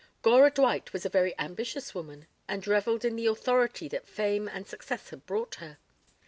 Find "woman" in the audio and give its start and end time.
1.93-2.25